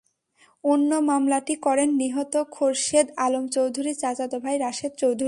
[0.63, 5.19] অন্য মামলাটি করেন নিহত খোরশেদ আলম চৌধুরীর চাচাতো ভাই রাশেদ চৌধুরী।